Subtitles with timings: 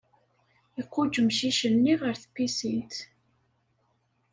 [0.81, 2.93] Iquǧǧ amcic-nni ɣer tpisint.